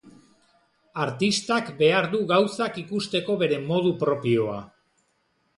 [1.03, 4.61] Artistak behar du gauzak ikusteko bere modu propioa.